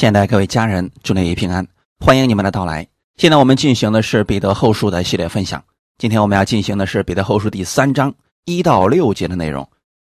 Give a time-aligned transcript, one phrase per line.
[0.00, 2.88] 亲爱的各位家人，祝你平安，欢迎你们的到来。
[3.18, 5.62] 现在我们进行的是彼得后书的系列分享。
[5.98, 8.10] 今天我们要进行的是彼得后书第三章
[8.46, 9.68] 一到六节的内容。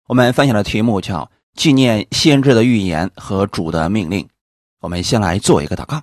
[0.08, 4.28] 我们分享的题目叫“纪念先知的预言和主的命令”。
[4.82, 6.02] 我们先来做一个祷告，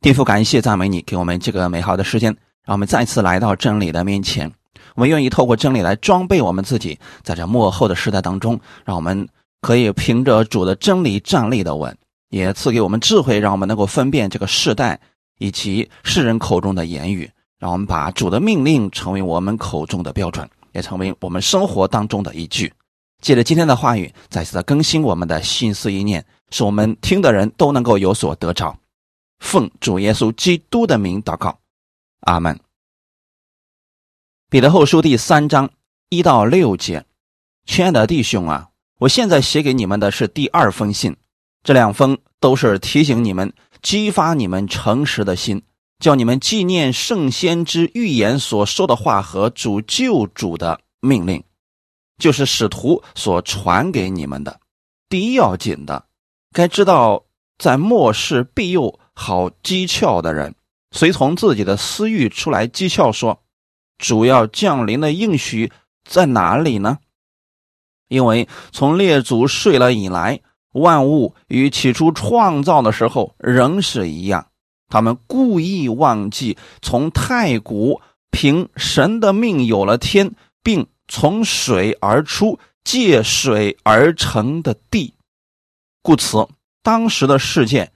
[0.00, 2.32] 天父，感谢赞美你，给我们这个美好的时间，
[2.64, 4.48] 让我们再次来到真理的面前。
[4.94, 9.28] 我们愿意透过真理来装备我们自己，在这幕后的时代当中，让我们
[9.60, 11.92] 可以凭着主的真理站立的稳。
[12.32, 14.98] 也赐给我们智慧，让我们能够分辨这个世代
[15.38, 22.72] 以及世人口中的言语，让我们把主的命令成为我们口中的标准，也成为我们生活当中的依据。
[23.20, 28.78] 借着今天的话语，再次的更新我们的心思意念，使我们听的人都能够有所得着。
[29.38, 31.58] 奉主耶稣基督的名祷告，
[32.20, 32.58] 阿门。
[34.48, 35.68] 彼得后书第三章
[36.08, 37.04] 一到六节，
[37.66, 41.14] 亲爱的弟兄啊，我现在写给你们的是第二封信。
[41.62, 43.52] 这两封都是提醒你们、
[43.82, 45.62] 激发你们诚实的心，
[46.00, 51.44] 叫你们纪念圣先知预言所说的话和主救主的命令，
[52.18, 54.58] 就是使徒所传给你们的。
[55.08, 56.06] 第一要紧的，
[56.52, 57.26] 该知道
[57.58, 60.56] 在末世必有好讥诮的人，
[60.90, 63.40] 随从自己的私欲出来讥诮说
[63.98, 65.70] ：“主要降临的应许
[66.04, 66.98] 在哪里呢？”
[68.08, 70.40] 因为从列祖睡了以来。
[70.72, 74.46] 万物与起初创造的时候仍是一样，
[74.88, 85.14] 他们故意忘记从太古凭神的命有了天，并从水而出，借水而成的地，
[86.02, 86.48] 故此
[86.82, 87.92] 当时的世界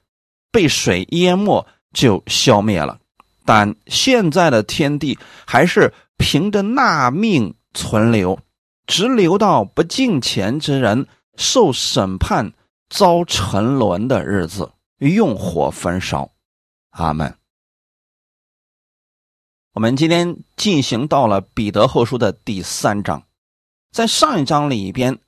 [0.52, 2.98] 被水淹没就消灭了。
[3.44, 8.38] 但现在的天地还是凭着那命存留，
[8.86, 12.52] 直留到不敬虔之人受审判。
[12.88, 16.32] 遭沉沦的日子，用火焚烧。
[16.90, 17.36] 阿门。
[19.72, 23.26] 我们今天进行到了彼得后书的第三章，
[23.90, 25.18] 在上一章里边，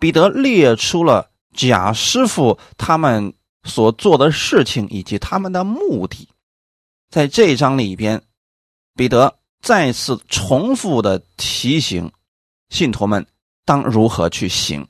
[0.00, 6.28] 彼得列出了假师傅他们所做的事情以及他们的目的。
[7.10, 8.24] 在这一章里边，
[8.94, 12.10] 彼得再次重复的提醒
[12.70, 13.24] 信徒们
[13.64, 14.88] 当如何去行。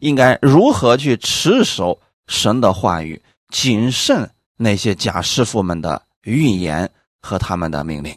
[0.00, 8.16] 应该如何去持守神的话语，谨慎那些假师傅们的预言和他们的命令？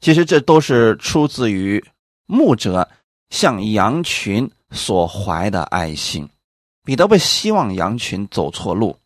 [0.00, 1.84] 其实这都是出自于
[2.26, 2.88] 牧者
[3.28, 6.28] 向羊群所怀的爱心。
[6.82, 8.96] 彼得不希望羊群走错路，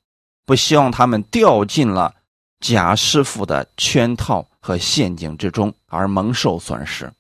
[0.46, 2.14] 不希望他们掉进了
[2.60, 7.12] 假师傅的圈套和陷阱之中而蒙受损失。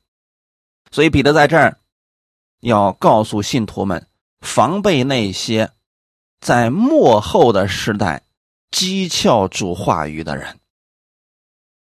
[0.90, 1.76] 所以彼得在这儿
[2.60, 4.06] 要告诉信徒们。
[4.44, 5.72] 防备那些
[6.38, 8.22] 在幕后的时代
[8.70, 10.60] 讥诮主话语的人。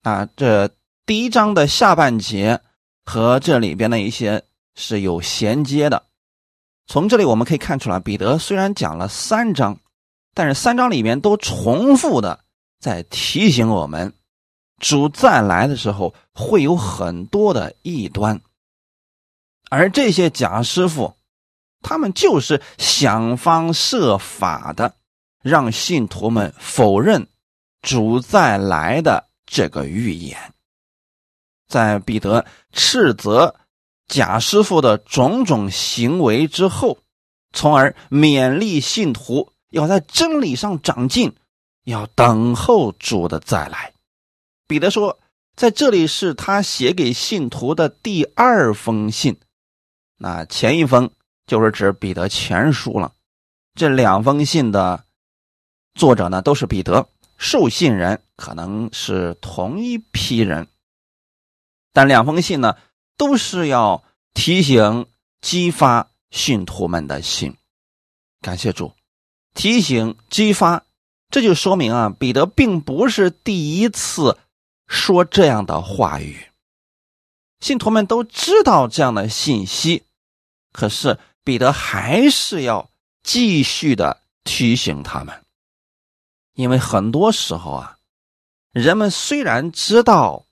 [0.02, 0.70] 啊，这
[1.04, 2.60] 第一章的下半节
[3.04, 4.44] 和这里边的一些
[4.76, 6.04] 是有衔接的。
[6.86, 9.80] 从这里我们可以看出来，彼得虽然讲了三章，
[10.32, 12.44] 但是三章里面都重复的
[12.78, 14.14] 在提醒我们，
[14.78, 18.40] 主再来的时候会有很多的异端，
[19.68, 21.15] 而这些假师傅。
[21.82, 24.94] 他们就是想方设法的
[25.42, 27.28] 让信徒们否认
[27.82, 30.52] 主再来的这个预言，
[31.68, 33.54] 在彼得斥责
[34.08, 36.98] 贾师傅的种种行为之后，
[37.52, 41.36] 从而勉励信徒要在真理上长进，
[41.84, 43.92] 要等候主的再来。
[44.66, 45.20] 彼得说，
[45.54, 49.38] 在这里是他写给信徒的第二封信，
[50.18, 51.12] 那前一封。
[51.46, 53.12] 就是指彼得前书了，
[53.74, 55.04] 这两封信的
[55.94, 57.08] 作者呢都是彼得，
[57.38, 60.66] 受信人可能是同一批人，
[61.92, 62.76] 但两封信呢
[63.16, 64.02] 都是要
[64.34, 65.06] 提醒、
[65.40, 67.56] 激发信徒们的心。
[68.40, 68.92] 感谢主，
[69.54, 70.82] 提醒、激发，
[71.30, 74.36] 这就说明啊，彼得并不是第一次
[74.88, 76.48] 说这样的话语，
[77.60, 80.02] 信徒们都知道这样的信息，
[80.72, 81.16] 可是。
[81.46, 82.90] 彼得还是要
[83.22, 85.44] 继续的提醒他们，
[86.54, 87.98] 因为很多时候啊，
[88.72, 90.44] 人们虽然知道，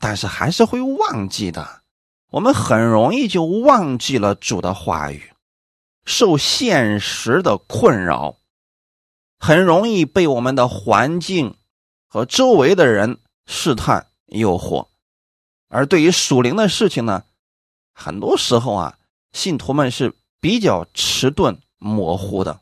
[0.00, 1.82] 但是还是会忘记的。
[2.30, 5.32] 我们很容易就忘记了主的话语，
[6.04, 8.36] 受现实的困扰，
[9.38, 11.56] 很容易被我们的环境
[12.08, 14.88] 和周围的人试探诱惑。
[15.68, 17.22] 而对于属灵的事情呢，
[17.94, 18.98] 很多时候啊。
[19.36, 22.58] 信徒们是比较迟钝、模糊的，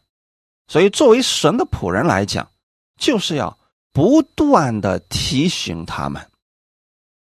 [0.67, 2.51] 所以，作为神的仆人来讲，
[2.99, 3.57] 就是要
[3.93, 6.29] 不断的提醒他们，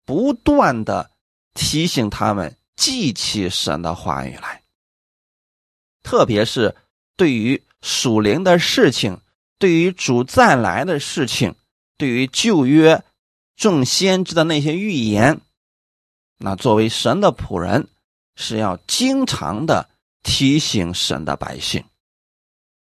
[0.04, 1.12] 不断的
[1.54, 4.64] 提醒他们记起神的话语来。
[6.02, 6.76] 特别是
[7.16, 9.22] 对于属灵的事情，
[9.60, 11.54] 对于主再来的事情，
[12.00, 13.04] 对于旧约
[13.56, 15.40] 众先知的那些预言，
[16.40, 17.88] 那作为神的仆人，
[18.36, 19.90] 是要经常的
[20.24, 21.84] 提醒神的百姓。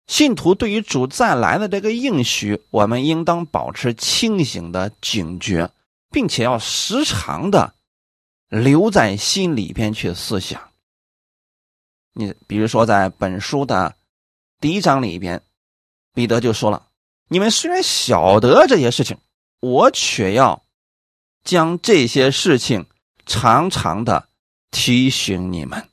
[0.08, 5.70] 信徒对于主再来的这个应许，我们应当保持清醒的警觉，
[6.10, 7.74] 并且要时常的
[8.48, 10.72] 留在心里边去思想。
[12.14, 13.96] 你比如说，在本书的
[14.62, 15.44] 第一章里边，
[16.14, 16.88] 彼得就说了
[17.28, 19.18] ：“你们虽然晓得这些事情，
[19.60, 20.64] 我却要
[21.44, 22.88] 将这些事情
[23.26, 24.27] 常常的
[24.78, 25.90] 提醒你们。”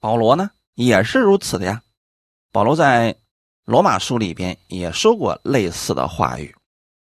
[0.00, 1.82] 保罗呢，也是如此的呀。
[2.50, 3.16] 保罗在
[3.64, 6.56] 罗马书里边也说过类似的话语，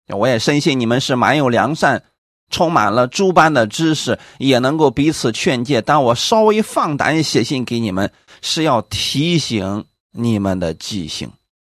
[0.09, 2.03] 我也深信你们是满有良善，
[2.51, 5.81] 充满了诸般的知识，也能够彼此劝诫。
[5.81, 8.13] 但我稍微放胆写信给你们，
[8.43, 11.31] 是要提醒你们的记性，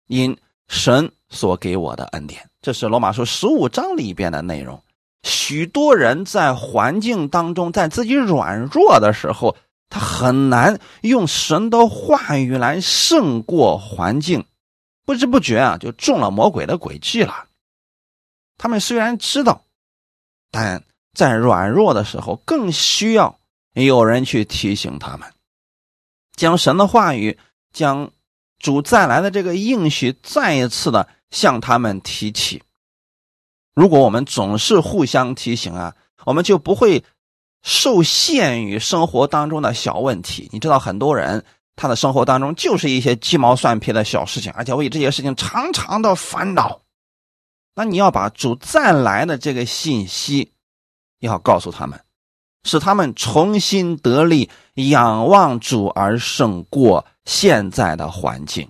[0.08, 0.36] 因
[0.66, 2.50] 神所给我的恩典。
[2.60, 4.82] 这是罗马书十五章里边的内容。
[5.22, 9.56] 许多人在环境当中，在自己软弱的时候。
[9.92, 14.46] 他很难用神的话语来胜过环境，
[15.04, 17.46] 不知不觉啊，就中了魔鬼的诡计了。
[18.56, 19.64] 他们虽然知道，
[20.52, 23.40] 但在软弱的时候，更需要
[23.72, 25.28] 有人去提醒他们，
[26.36, 27.36] 将神的话语，
[27.72, 28.12] 将
[28.60, 32.62] 主再来的这个应许，再一次的向他们提起。
[33.80, 35.94] 如果我们总是互相提醒啊，
[36.26, 37.02] 我们就不会。
[37.62, 41.44] 受限于生活当中的小问题，你知道，很多人
[41.76, 46.80] 他的生活当中就是一些鸡毛蒜皮的小事情，而且为这些事情常常的烦恼。
[47.74, 50.52] 那你要把主再来的这个信息
[51.18, 52.00] 要告诉他们，
[52.64, 58.66] 使他们重新得力，仰望主而胜过现在的环境。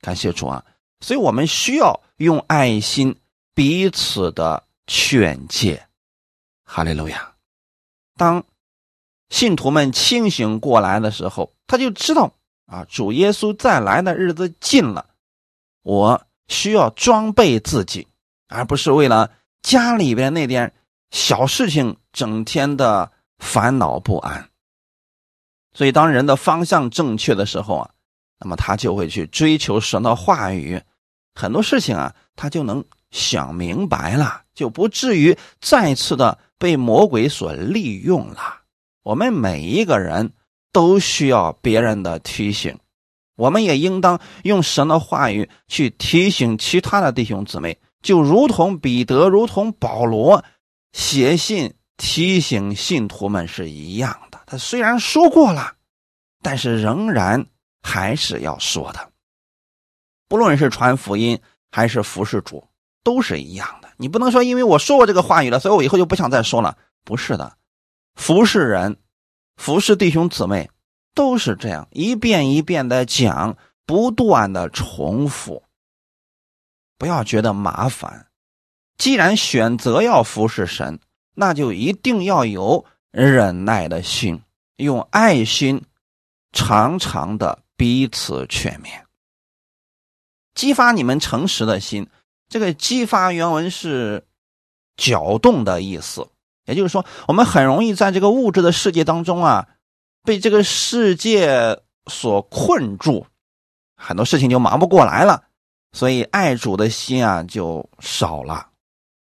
[0.00, 0.64] 感谢主啊！
[1.00, 3.14] 所以我们需要用爱心
[3.54, 5.86] 彼此的劝诫。
[6.64, 7.32] 哈利路亚。
[8.16, 8.44] 当
[9.30, 12.32] 信徒们清醒过来的时候，他就知道
[12.66, 15.06] 啊，主耶稣再来的日子近了。
[15.82, 18.06] 我需要装备自己，
[18.48, 19.30] 而不是为了
[19.62, 20.72] 家里边那点
[21.10, 24.50] 小事情整天的烦恼不安。
[25.72, 27.90] 所以，当人的方向正确的时候啊，
[28.38, 30.80] 那么他就会去追求神的话语，
[31.34, 36.36] 很多事情啊，他就能想明白了，就不至于再次的。
[36.56, 38.62] 被魔鬼所利用了。
[39.02, 40.32] 我们每一个人
[40.72, 42.78] 都需要别人的提醒，
[43.36, 50.42] 我们也应当用神的话语去提醒其他的弟兄姊妹，就如同彼得、如同保罗
[50.92, 54.40] 写信提醒信徒们是一样的。
[54.46, 55.74] 他虽然说过了，
[56.40, 57.44] 但是仍然
[57.82, 59.10] 还是要说的。
[60.28, 61.38] 不论是传福音
[61.70, 62.66] 还是服侍主，
[63.04, 63.88] 都是一样的。
[63.96, 66.76] 你不能说，因为我说过这个话语了，所以我以后就不想再说了。
[67.04, 67.56] 不是的，
[68.16, 68.96] 服侍人、
[69.56, 70.68] 服侍弟兄姊妹
[71.14, 73.56] 都是这样，一遍一遍的讲，
[73.86, 75.62] 不断的重复。
[76.98, 78.26] 不要觉得麻烦。
[78.96, 80.98] 既然选择要服侍神，
[81.34, 84.42] 那就一定要有忍耐的心，
[84.76, 85.84] 用爱心
[86.52, 89.02] 常常的彼此劝勉，
[90.54, 92.08] 激发你们诚实的心。
[92.54, 94.28] 这个激发原文是
[94.96, 96.28] 搅动的意思，
[96.66, 99.66] 也就是说，我们很容易在这个物质的世界当中啊，
[100.22, 103.26] 被这个世界所困住，
[103.96, 105.46] 很多事情就忙不过来了，
[105.90, 108.68] 所以爱主的心啊就少了。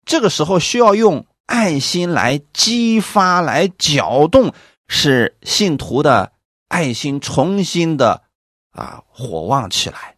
[0.04, 4.54] 这个时候需要用爱心来激发、来搅动，
[4.86, 6.30] 使信徒的
[6.68, 8.22] 爱心重新的
[8.70, 10.16] 啊火旺起来。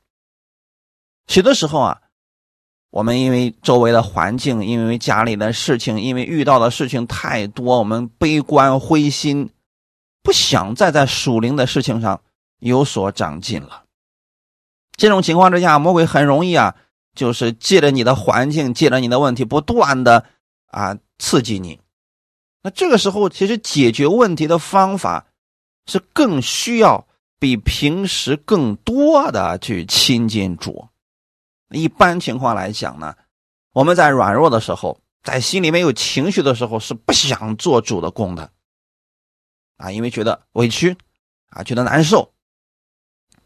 [1.27, 2.03] 许多时候啊。
[2.91, 9.51] 我们因为周围的环境，因为家里的事情，因为遇到的事情太多，我们悲观灰心，
[10.23, 12.23] 不想再在属灵的事情上
[12.61, 13.85] 有所长进了。
[14.97, 16.75] 这种情况之下，魔鬼很容易啊，
[17.15, 20.25] 就是借着你的环境，借着你的问题，不断的
[20.69, 21.79] 啊刺激你。
[22.63, 25.27] 那这个时候，其实解决问题的方法
[25.87, 27.07] 是更需要
[27.39, 30.89] 比平时更多的去亲近主。
[31.71, 33.15] 一般情况来讲呢，
[33.73, 38.51] 我们在软弱的时候，在心里面有情绪的时候，是不想做主的工的，
[39.77, 40.97] 啊，因为觉得委屈，
[41.51, 42.33] 啊，觉得难受。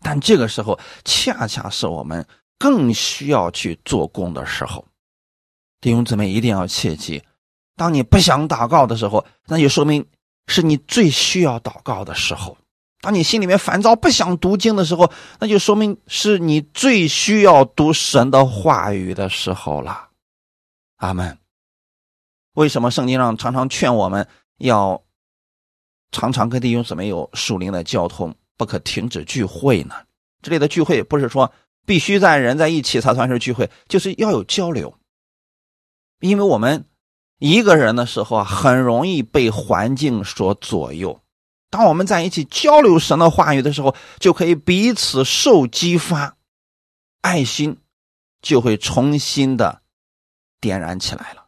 [0.01, 2.27] 但这个时候恰恰是我们
[2.59, 4.87] 更需要去做工的时候。
[5.81, 7.25] 弟兄姊妹一定要切记，
[7.77, 10.09] 当你不想祷告的时候，那就说明
[10.47, 12.57] 是你最需要祷告的时候；
[13.03, 20.09] 当你心里面烦躁、不想读经的时候，那就说明是你最需要读神的话语的时候了。
[20.99, 21.37] 阿门。
[22.55, 24.29] 为什么圣经上常常劝我们
[24.59, 25.03] 要
[26.13, 29.95] 常常跟弟兄姊妹有属灵的交通，不可停止聚会呢？
[30.41, 31.53] 这里的聚会不是说
[31.85, 34.95] 必须在人在一起才算是聚会，就是要有交流。
[36.21, 36.85] 因为我们
[37.39, 41.22] 一个人的时候啊，很容易被环境所左右。
[41.73, 46.37] 当我们在一起交流神的话语的时候，就可以彼此受激发，
[47.23, 47.79] 爱心
[48.43, 49.81] 就会重新的
[50.61, 51.47] 点燃起来了。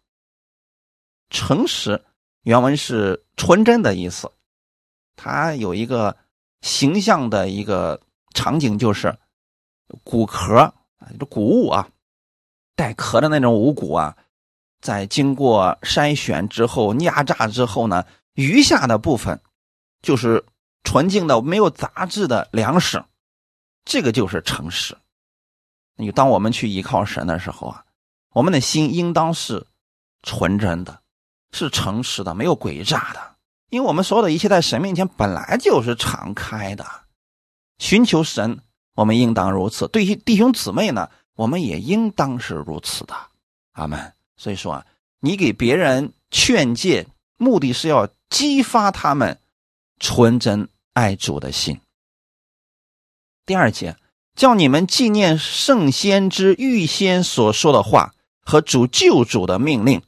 [1.28, 2.02] 诚实
[2.42, 4.32] 原文是纯真的意思，
[5.14, 6.16] 它有一个
[6.62, 8.00] 形象的一个
[8.32, 9.18] 场景，就是
[10.04, 10.72] 骨壳啊，
[11.20, 11.86] 这谷物啊，
[12.74, 14.16] 带壳的那种五谷啊。
[14.80, 19.38] 在经过筛选之后、压榨之后呢，余下的部分
[20.04, 20.44] 就是
[20.84, 23.02] 纯净的、没有杂质的粮食，
[23.84, 24.96] 这个就是诚实。
[25.96, 27.84] 你当我们去依靠神的时候啊，
[28.32, 29.66] 我们的心应当是
[30.22, 31.00] 纯真的，
[31.52, 33.36] 是诚实的，没有诡诈的，
[33.70, 36.84] 因为我们所有的一切在神面前本来就是敞开的。
[37.78, 38.60] 寻求神，
[38.94, 43.14] 我们应当如此；对于弟兄姊妹呢，我们也应当是如此的。
[43.72, 44.12] 阿门。
[44.36, 44.86] 所以说啊，
[45.20, 47.06] 你给别人劝诫，
[47.36, 49.40] 目的是要激发他们
[50.04, 51.80] 纯真爱主的心。
[53.46, 53.96] 第二节，
[54.36, 60.02] 叫你们纪念圣先知预先所说的话和主救主的命令，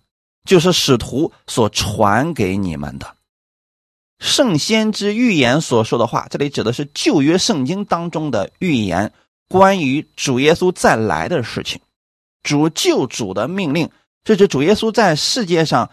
[0.45, 3.17] 就是使徒所传给你们的。
[4.19, 9.15] 圣先知预言所说的话，这里指的是旧约圣经当中的预言，
[9.49, 11.81] 关于主耶稣再来的事情，
[12.43, 13.91] 主救主的命令。
[14.25, 15.91] 这是主耶稣在世界上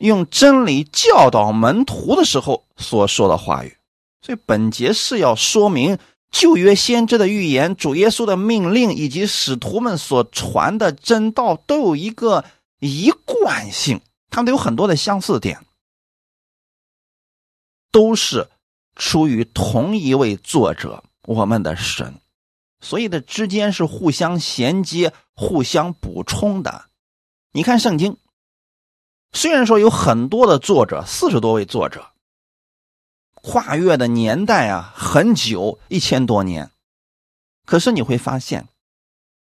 [0.00, 3.76] 用真理教导门徒的时候所说的话语，
[4.22, 5.98] 所以本节是要说明
[6.30, 12.44] 旧约先知的预言、主耶稣的命令以及使徒们所传的真道都有一个
[12.78, 15.64] 一贯性，他们都有很多的相似点，
[17.92, 18.48] 都是
[18.96, 22.14] 出于同一位作者——我们的神，
[22.80, 26.86] 所以的之间是互相衔接、互相补充的。
[27.52, 28.16] 你看圣经，
[29.32, 32.10] 虽然说有很多的作者，四十多位作者，
[33.34, 36.70] 跨越的年代啊很久，一千多年，
[37.64, 38.68] 可是你会发现，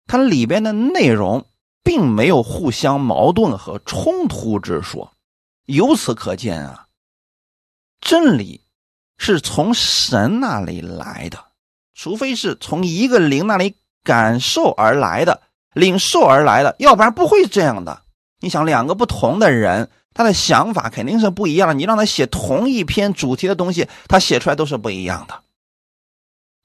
[0.06, 1.48] 它里边的内容
[1.84, 5.12] 并没有互相矛盾和冲突之说。
[5.66, 6.88] 由此可见啊，
[8.00, 8.62] 真理
[9.18, 11.46] 是从神那里来的，
[11.94, 15.42] 除非是从一个灵那里感受而来的。
[15.74, 18.03] 领受而来的，要不然不会这样的。
[18.44, 21.74] 你想，两个不同的人，他的想法肯定是不一样的。
[21.74, 25.40] 你让他写同一篇主题的东西，他写出来都是不一样的。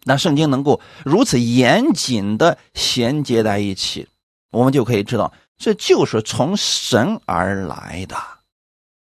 [0.02, 4.08] 那圣经能够如此严谨的衔接在一起，
[4.50, 8.16] 我们就可以知道，这就是从神而来的。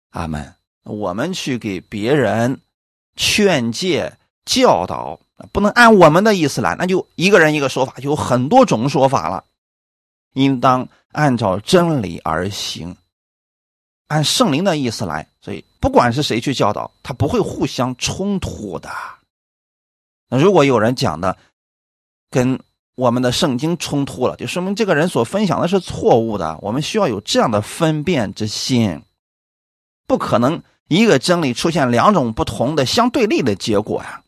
[0.10, 0.54] 阿门。
[0.84, 2.60] 我们去给别人
[3.16, 5.20] 劝诫、教导，
[5.54, 9.46] 不能按我们的意思来，那就一个人一个说法，就有很多种说法了。
[10.33, 12.95] 应当按照真理而行，
[14.07, 15.27] 按圣灵的意思来。
[15.41, 18.89] 所以，不管是谁去教导，他不会互相冲突的。
[20.29, 21.38] 那如果有人讲的
[22.29, 22.59] 跟
[22.95, 26.57] 我们的圣经冲突了，就说明这个人所分享的是错误的。
[26.62, 29.01] 我们需要有这样的分辨之心，
[30.05, 34.24] 不可能一个真理出现两种不同的相对立的结果呀。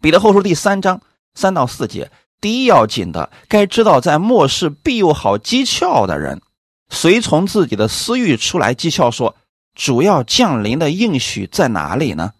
[0.00, 1.00] 彼得后书第三章
[1.34, 2.10] 三到四节。
[2.40, 6.40] 第一要紧的，该知道在末世必有好讥诮的人，
[6.88, 9.34] 随从自己的私欲出来讥诮说
[9.74, 12.32] ：“主要降临的应许在哪里呢？”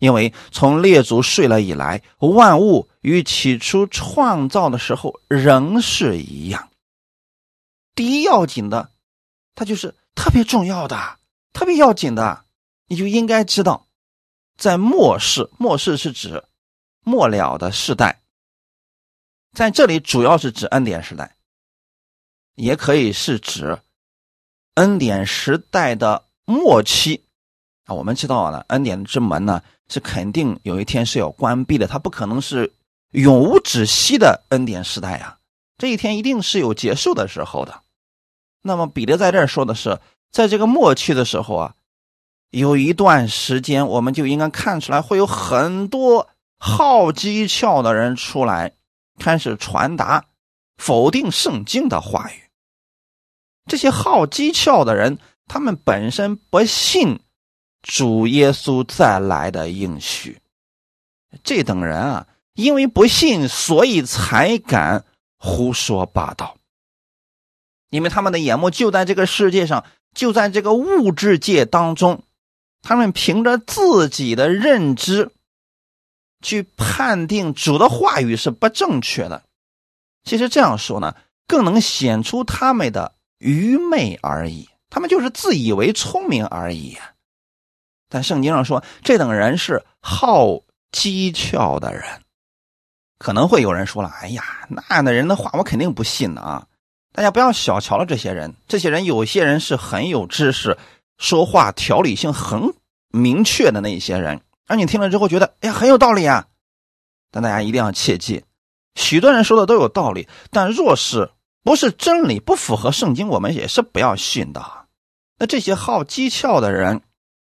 [0.00, 6.68] 因为从列祖睡了以来，万物与起初创造的时候仍是一样。
[7.94, 8.90] 第一要紧的，
[9.54, 11.18] 它就是特别重要的、
[11.52, 12.44] 特别要紧的，
[12.88, 13.86] 你就应该知道，
[14.58, 16.42] 在末世，末世是指
[17.04, 18.20] 末了的世代。
[19.54, 21.36] 在这里主要是指恩典时代，
[22.56, 23.78] 也可以是指
[24.74, 27.22] 恩典时代的末期
[27.86, 27.94] 啊。
[27.94, 32.72] 我们知道了，恩典之门呢是肯定有一天是要关闭的，它不可能是
[33.10, 35.38] 永无止息的恩典时代啊。
[35.78, 37.82] 这一天一定是有结束的时候的。
[38.62, 40.00] 那么彼得在这儿说的是，
[40.32, 41.74] 在这个末期的时候啊，
[42.50, 46.28] 有一段时间我们就应该看出来会有很多。
[46.56, 48.72] 好机巧的人出来，
[49.18, 50.26] 开始传达
[50.76, 52.42] 否定圣经的话语。
[53.66, 57.20] 这些好机巧的人，他们本身不信
[57.82, 60.38] 主耶稣再来的应许。
[61.42, 65.04] 这等人啊，因为不信，所以才敢
[65.38, 66.56] 胡说八道。
[67.90, 72.22] 因为他们的眼目就在这个世界上，就在这个物质界当中，
[72.82, 75.32] 他们凭着自己的认知
[76.44, 79.42] 去判定主的话语是不正确的。
[80.22, 81.16] 其实这样说呢，
[81.48, 83.16] 更能显出他们的。
[83.40, 86.96] 愚昧而已，他们就是自以为聪明而已。
[88.08, 90.60] 但圣经上说，这等人是好
[90.92, 92.04] 机巧的人。
[93.18, 96.66] 可能会有人说了：“哎呀，那样的人的话，我肯定不信的啊！”
[97.12, 100.78] 大家不要小瞧了这些人，这些人有些人是很有知识，
[101.18, 102.72] 说话条理性很
[103.10, 106.46] 明确的那些人，而你听了之后觉得：“哎呀，很有道理啊！”
[107.30, 108.44] 但大家一定要切记，
[108.94, 111.30] 许多人说的都有道理，但若是……
[111.62, 114.62] 不是真理，不符合圣经，我们也是不要信的。
[115.38, 117.00] 那这些好机巧的人，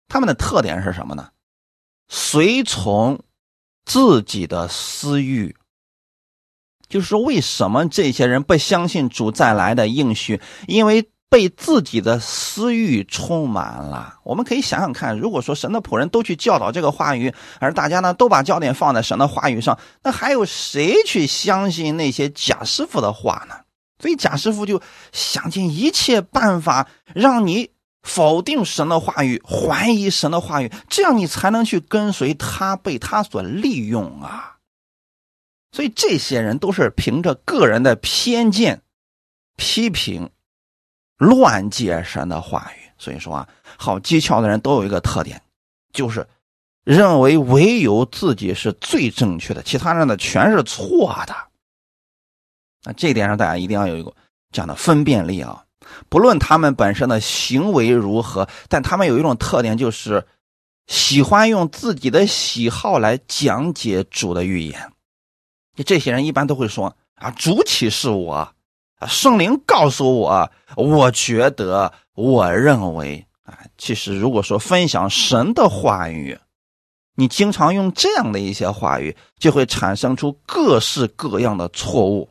[0.08, 1.30] 他们的特点是什么呢？
[2.06, 3.24] 随从
[3.86, 5.56] 自己的私欲。
[6.86, 10.38] 就是说，为什么这些人不相信主再来的应许？
[10.68, 14.20] 因为被自己的私欲充满了。
[14.22, 23.56] 我们可以想想看，如果说神的仆人都去教导这个话语，而大家呢都把焦点放在神的话语上，那还有谁去相信那些假师傅的话呢？
[23.98, 27.72] 所以贾师傅就想尽一切办法让你
[28.04, 34.58] 否定神的话语，怀疑神的话语，这样你才能去跟随他，被他所利用啊。
[35.72, 38.82] 所以这些人都是凭着个人的偏见
[39.56, 40.30] 批评、
[41.24, 42.84] 乱解神的话语。
[42.96, 45.42] 所以说啊，好机巧的人都有一个特点，
[45.92, 46.26] 就是
[46.84, 51.34] 认为唯有自己是最正确的，其他人的全是错的。
[52.84, 54.14] 那这一点上，大家一定要有一个
[54.52, 55.64] 这样的分辨力啊！
[56.08, 60.26] 不论他们本身的行为如何，但他们有一种特点，就是
[60.86, 64.92] 喜欢用自己的喜好来讲解主的预言。
[65.74, 68.53] 就这些人一般都会说：“啊，主启示我，
[69.06, 76.38] 圣灵告诉我，我觉得，我认为啊。”其实，如果说分享神的话语，
[77.16, 82.28] 你经常用这样的一些话语，就会产生出各式各样的错误。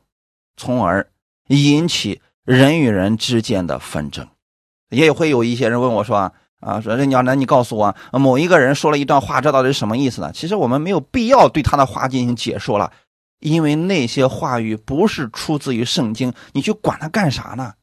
[0.56, 1.08] 从而
[1.48, 4.28] 引起人与人之间的纷争，
[4.90, 6.32] 也会有一些人问我说
[6.62, 12.92] ：“啊，说任教南，你告诉我，某一个人说了一段话，这到底是什么意思呢？”其实我们没有必要对他的话进行解说了，
[13.44, 17.74] 因为那些话语不是出自于圣经，你去管他干啥呢？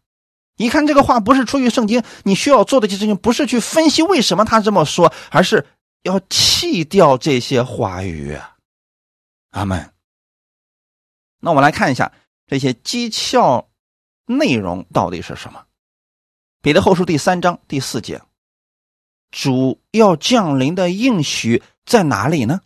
[0.57, 5.66] 一看这个话不是出于圣经，你需要做的事情不是去分析为什么他这么说，而是
[6.03, 8.38] 要弃掉这些话语。
[9.51, 9.92] 阿门。
[11.40, 12.12] 那我们来看一下。
[12.46, 13.66] 这些讥诮
[14.27, 15.62] 内容到底是什么？
[16.61, 18.20] 彼得后书第三章第四节，
[19.31, 22.61] 主要降临的应许在哪里呢？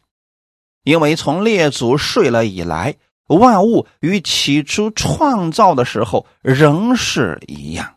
[0.85, 2.95] 因为从列祖睡了以来，
[3.27, 7.97] 万物与起初创造的时候仍是一样。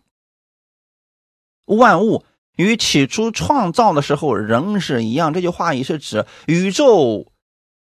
[1.65, 2.23] 万物
[2.55, 5.33] 与起初创造的时候仍是一样。
[5.33, 7.27] 这句话也是指宇宙。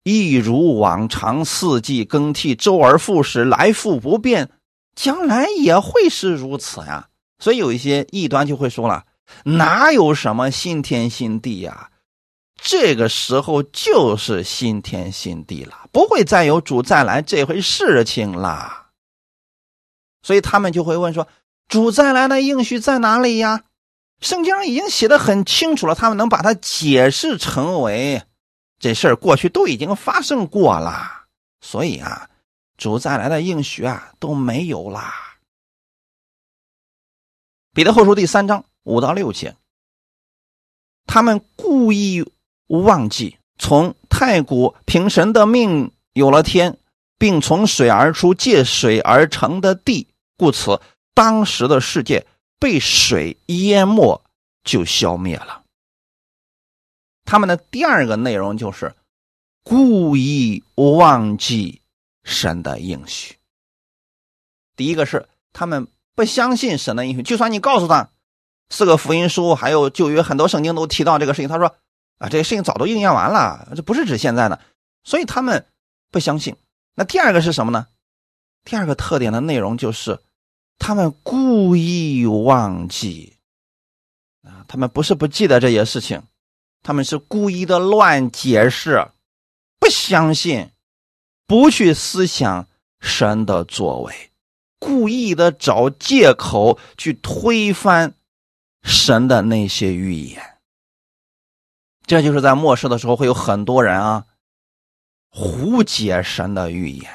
[0.08, 4.52] 一如往常，四季更替，周而复始，来复不变，
[4.96, 7.10] 将来也会是如此呀。
[7.40, 9.04] 所以有一些异端就会说了
[9.44, 11.90] ：“哪有什么新天新地呀？
[12.68, 18.88] 这个时候就是新天新地了，不会再有主再来这回事情了。”
[20.24, 21.28] 所以他们就会问说
[21.70, 23.66] ：“主再来的应许在哪里呀？”
[24.20, 28.24] 圣经已经写的很清楚了，他们能把它解释成为。
[28.80, 31.28] 这事儿过去都已经发生过了，
[31.62, 32.30] 所以啊，
[32.78, 35.14] 主再来的应许啊都没有啦。
[37.74, 39.56] 彼得后书第三章五到六节，
[41.06, 42.26] 他们故意
[42.68, 46.78] 忘记从太古凭神的命有了天，
[47.18, 50.82] 并从水而出借水而成的地，故此
[51.14, 52.26] 当时的世界
[52.60, 54.22] 被水淹没，
[54.64, 55.64] 就消灭了。
[57.24, 58.94] 他们的第二个内容就是
[59.64, 61.82] 故意忘记
[62.24, 63.36] 神的应许。
[64.76, 68.10] 第一个是他们不相信神的应许，就算你告诉他
[68.70, 71.76] 四个福音书，还有旧约很多圣经都提到这个事情，他说
[72.18, 74.60] 啊，这些事情早都应验完了，这不是指现在的，
[75.04, 75.66] 所以他们
[76.12, 76.56] 不相信。
[76.96, 77.88] 那第二个是什么呢？
[78.64, 80.20] 第二个特点的内容就是
[80.80, 83.38] 他们故意忘记
[84.44, 86.24] 啊，他们不是不记得这些事情。
[86.82, 89.08] 他们是故意的乱解释，
[89.80, 90.70] 不相信，
[91.48, 92.68] 不去思想
[93.00, 94.32] 神的作为，
[94.78, 98.14] 故意的找借口去推翻
[98.84, 100.55] 神的那些预言。
[102.06, 104.26] 这就是在末世的时候会有很多人啊，
[105.30, 107.12] 胡解神的预言，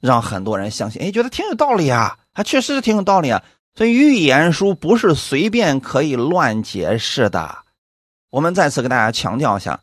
[0.00, 3.42] 让很多人相信，哎，觉得挺有道理啊，还确实是挺有道理啊。
[3.76, 7.64] 所以预言书不是随便可以乱解释的。
[8.30, 9.80] 我们再次给大家强调一下，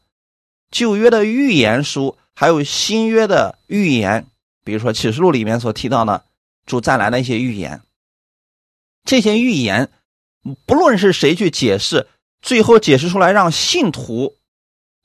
[0.70, 4.26] 旧约的预言书，还有新约的预言，
[4.64, 6.24] 比如说启示录里面所提到的
[6.66, 7.82] 主再来的一些预言，
[9.04, 9.90] 这些预言，
[10.66, 12.08] 不论是谁去解释，
[12.42, 14.38] 最后解释出来让信徒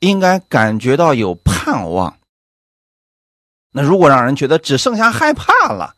[0.01, 2.19] 应该感觉到有盼望。
[3.73, 5.95] 那如果让人觉得只剩下害怕了，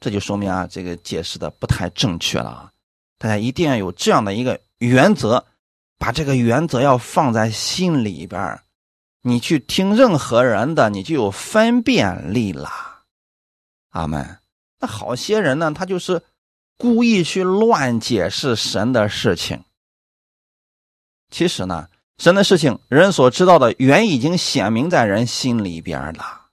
[0.00, 2.70] 这就说明啊，这个解释的不太正确了啊！
[3.18, 5.44] 大家一定要有这样的一个原则，
[5.98, 8.58] 把这个原则要放在心里边
[9.22, 12.70] 你去听任何人的，你就有分辨力了。
[13.90, 14.38] 阿门。
[14.78, 16.22] 那好些人呢，他就是
[16.78, 19.62] 故意去乱解释神的事情。
[21.30, 21.88] 其实呢，
[22.18, 26.48] 神的事情，人所知道的原已经显明在人心里边了。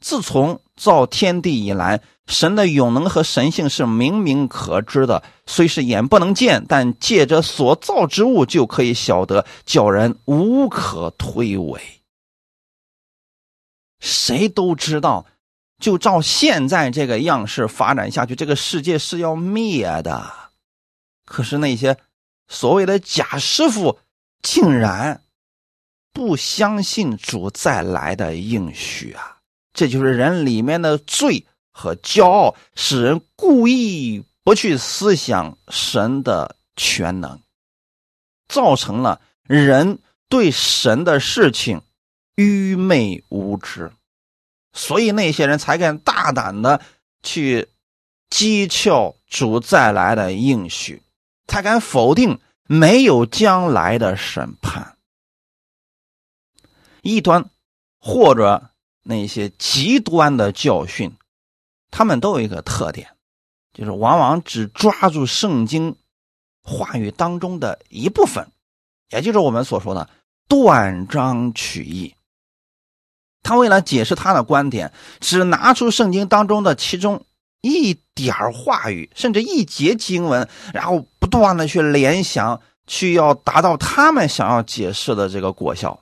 [0.00, 2.02] 自从造天地以来。
[2.26, 11.78] 神的永能和神性是明明可知的，虽是眼不能见，但借着所造之物就可以晓得，叫人无可推诿。
[14.00, 15.26] 谁都知道，
[15.78, 20.28] 就照现在这个样式发展下去，这个世界是要灭的。
[21.24, 21.96] 可是那些
[22.48, 23.98] 所谓的假师傅，
[24.42, 25.22] 竟然
[26.12, 29.38] 不相信主再来的应许啊！
[29.72, 31.46] 这就是人里面的罪。
[31.78, 37.38] 和骄傲使人故意不去思想神的全能，
[38.48, 39.98] 造成了人
[40.30, 41.82] 对神的事情
[42.34, 43.92] 愚昧无知，
[44.72, 46.80] 所以那些人才敢大胆的
[47.22, 47.68] 去
[48.30, 51.02] 讥诮主再来的应许，
[51.46, 54.96] 才敢否定没有将来的审判。
[57.02, 57.50] 异端
[57.98, 58.70] 或者
[59.02, 61.12] 那些极端的教训。
[61.88, 63.08] 他们都有一个特点，
[63.72, 65.96] 就是往往只抓住圣经
[66.62, 68.48] 话语当中的一部分，
[69.10, 70.10] 也就是我们所说的
[70.46, 72.14] 断章取义。
[73.42, 77.24] 他为了解释他的观点，只拿出圣经当中的其中
[77.62, 85.98] 一点话语，甚至一节经文，然后不断的去联想，去要达到他们想要解释的这个果效。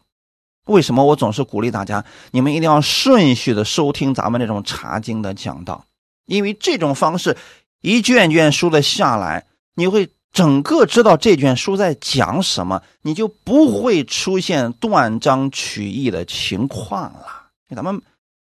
[0.66, 5.86] 为什么我总是鼓励大家，你们一定要顺序的收听咱们这种查经的讲道？
[6.26, 7.38] 因为这种方式，
[7.80, 17.48] 一卷卷书的下来，你会整个知道这卷书在讲什么，你就不会出现断章取义的情况了。
[17.74, 18.02] 咱们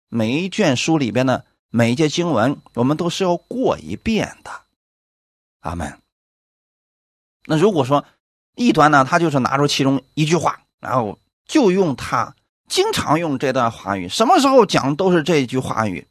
[0.08, 4.50] 每一卷书里边的每一节经文，我们都是要过一遍的。
[5.60, 6.03] 阿门。
[7.46, 8.04] 那如果说
[8.54, 11.18] 异端呢，他就是拿出其中一句话，然后。
[11.46, 12.34] 就用他，
[12.68, 16.08] 经常用这段话语，什么时候讲都是这句话语，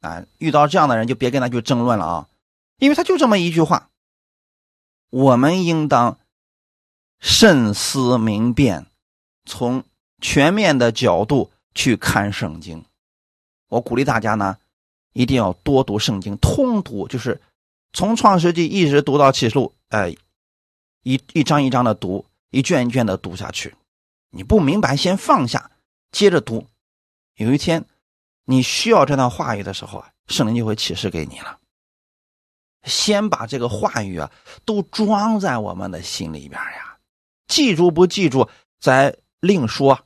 [0.00, 2.28] 啊，遇到这样的人就别跟他去争论了啊，
[2.78, 3.90] 因为他就这么一句话。
[5.10, 6.18] 我们应当
[7.20, 8.86] 慎思明辨，
[9.44, 9.84] 从
[10.22, 12.82] 全面的角度去看圣经。
[13.68, 14.56] 我鼓励大家呢，
[15.12, 17.42] 一定要多读圣经，通读，就是
[17.92, 20.16] 从创世纪一直读到启示录，哎，
[21.06, 23.72] 一一张一张的读，一卷一卷的读下去。
[24.30, 25.70] 你不明白，先放下，
[26.10, 26.66] 接着读。
[27.36, 27.84] 有一天，
[28.44, 31.60] 你需要这段话语的时候啊，圣灵就会启示给你了。
[32.82, 34.28] 先把这个话语啊，
[34.64, 36.98] 都装在我们的心里边呀。
[37.46, 38.48] 记住不记住，
[38.80, 40.04] 再另说。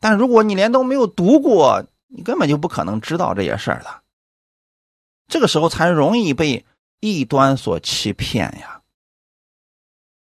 [0.00, 4.02] 但如果你连都没有读过，你根本就不可能知道这些事儿的。
[5.28, 6.66] 这个时候才容易被
[6.98, 8.81] 异端所欺骗呀。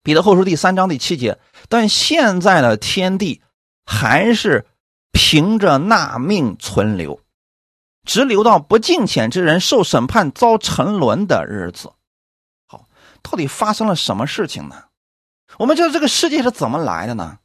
[0.05, 3.41] 彼得后书第三章第七节，但现在的天地
[3.87, 4.67] 还是
[5.11, 7.19] 凭着纳命存留，
[8.03, 11.91] 直留到不敬虔之人受审判遭沉沦的日子。
[12.67, 12.87] 好，
[13.23, 14.83] 到底发生了什么事情呢？
[15.57, 17.39] 我们知道这个世界是怎么来的呢？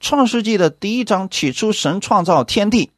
[0.00, 2.90] 创世纪的第一章，起初神创造天地，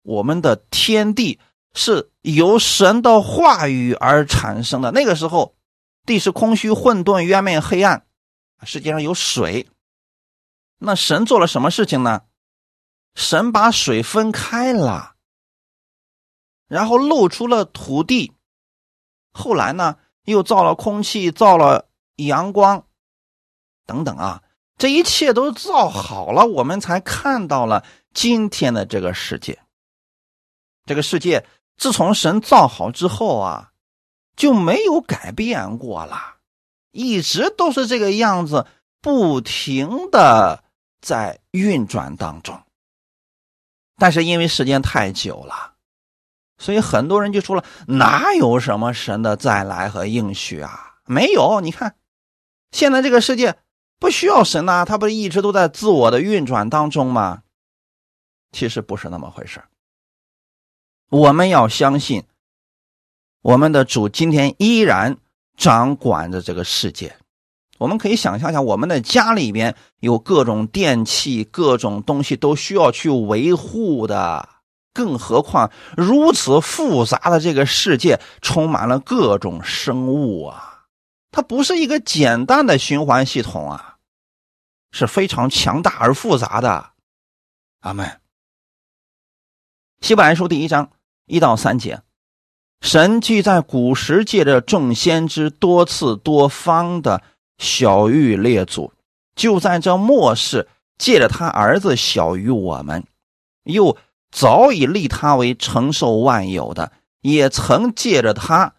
[0.00, 1.38] 我们的天地
[1.74, 4.92] 是由神的话语而产生的。
[4.92, 5.56] 那个时候。
[6.08, 8.04] 地是空虚、混沌、渊昧、黑暗，
[8.64, 9.68] 世界上有水。
[10.78, 12.22] 那神做了什么事情呢？
[13.14, 15.14] 神把水分开了，
[16.66, 18.32] 然后露出了土地。
[19.32, 22.86] 后来呢，又造了空气，造了阳光，
[23.86, 24.42] 等等啊。
[24.76, 29.60] 这一切都造好了，我们才看到了今天的这个世界。
[30.86, 31.44] 这个世界
[31.76, 33.72] 自从神造好之后啊，
[34.38, 36.36] 就没有改变过了，
[36.92, 38.66] 一直都是这个样子，
[39.02, 40.64] 不停的
[41.02, 42.62] 在运转当中。
[43.96, 45.74] 但是因为时间太久了，
[46.56, 50.94] 所以很多人就说了：哪有什么神的再来和应许啊？
[51.04, 51.96] 没有，你看，
[52.70, 53.58] 现在这个世界。
[54.00, 57.42] 不需要神呐，他不是一直都在自我的运转当中吗？
[58.52, 59.60] 其实不是那么回事
[61.08, 62.22] 我们要相信，
[63.42, 65.16] 我们的主今天依然
[65.56, 67.16] 掌管着这个世界。
[67.78, 74.48] 我们可以想象一下，我们的家里边有各种电器、各种东西都需要去维护的，
[74.92, 80.86] 更何况如此复杂的这个世界，充满了各种生物啊。
[81.30, 83.98] 它不是一个简单的循环系统啊，
[84.90, 86.90] 是非常强大而复杂的。
[87.80, 88.20] 阿门。
[90.00, 90.90] 希伯来书第一章
[91.26, 92.02] 一到三节，
[92.80, 97.22] 神既在古时借着众先知多次多方的
[97.58, 98.92] 小玉列祖，
[99.34, 103.04] 就在这末世借着他儿子小于我们，
[103.64, 103.96] 又
[104.30, 108.74] 早已立他为承受万有的，也曾借着他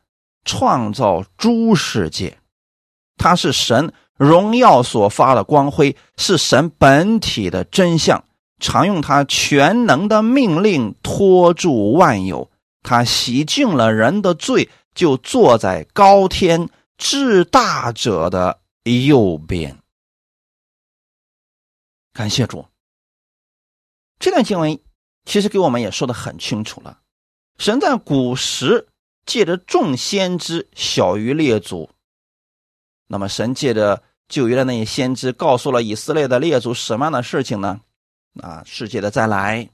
[0.46, 2.38] 创造诸世界。
[3.18, 8.24] 他是神荣耀所发的光辉，是神本体的真相。
[8.62, 12.49] 常用他全能的命令托住万有。
[12.82, 19.78] 他洗净了人的罪，就坐在高天至大者的右边。
[22.14, 22.66] 感谢主。
[24.20, 24.80] 这段经文
[25.26, 27.00] 其实给我们也说的很清楚了：
[27.58, 28.88] 神在古时
[29.26, 31.90] 借着众先知，小于列祖。
[33.08, 37.80] 那么，神借着旧约的那些先知，告诉了以色列的列祖什么样的事情呢？
[38.42, 39.70] 啊，世界的再来，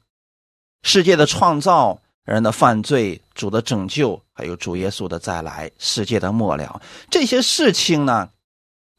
[0.83, 8.29] 世界的创造，人的犯罪，主的拯救，还有主耶稣的再来，世界的末了，这些事情呢，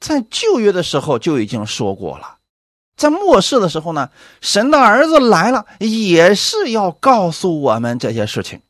[0.00, 2.38] 在旧约的时候就已经说过了。
[2.96, 4.10] 在末世的时候呢，
[4.40, 8.62] 神的儿子来了，也是要告诉我们这些事情。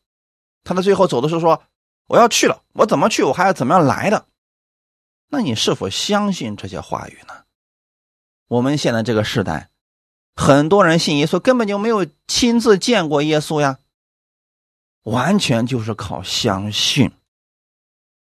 [0.65, 1.63] 他的最后走的时候说
[2.09, 3.23] ：“我要去了，我怎么去？
[3.23, 4.27] 我还要怎么样来的？”
[5.31, 7.35] 那你是否相信这些话语呢？
[8.49, 9.69] 我们现在这个时代，
[10.35, 13.79] 很多人信耶稣根本就没有亲自见过耶稣呀，
[15.07, 17.13] 完全就是靠相信。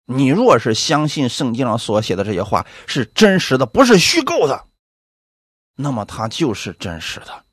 [0.04, 4.66] 你若是相信圣经上所写的这些话是真实的，不是虚构的，
[5.76, 7.44] 那么它就是真实的。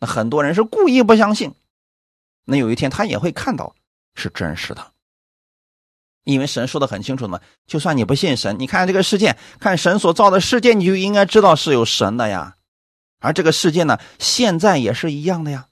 [0.00, 1.54] 那很多人是故意不相信，
[2.44, 3.74] 那有一天他也会看到
[4.14, 4.92] 是真实的。
[6.24, 12.56] 因为神说的很清楚嘛，就算你不信神，你看这个世界，看神所造的世界，你就应该知道是有神的呀。
[13.20, 15.68] 而这个世界呢，现在也是一样的呀。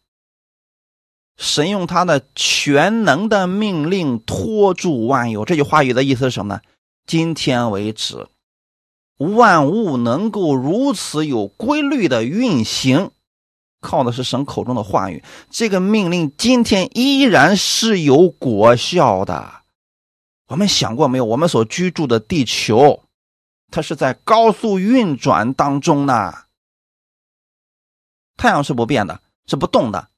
[1.37, 6.61] 神用他的全能的命令托住万有，这句话语的意思是什么呢？
[7.07, 8.29] 今天为止，
[9.19, 13.11] 万物能够如此有规律的运行，
[13.81, 15.25] 靠的是神口中的话语。
[15.51, 19.63] 这个命令今天依然是有果效的。
[20.47, 21.25] 我们想过没有？
[21.25, 23.03] 我们所居住的地球，
[23.71, 26.33] 它是在高速运转当中呢。
[28.37, 30.09] 太阳是不变的，是不动的。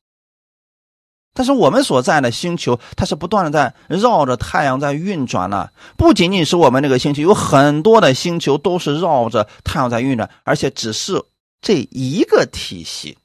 [1.36, 5.68] 但是我们所在的星球，它是不断的在绕着太阳在运转呢。
[5.98, 11.22] 不仅仅是我们这个星球，有很多的星球都是绕着太阳在运转，而且只是
[11.60, 13.18] 这一个体系，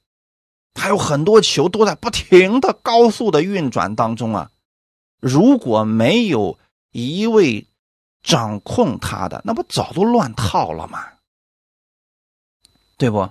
[0.76, 4.52] 还有很多球都在不停的高速的运转当中啊。
[5.22, 6.60] 如果没有
[6.92, 7.66] 一位
[8.22, 11.06] 掌控它的，那不早都乱套了吗？
[12.98, 13.30] 对不？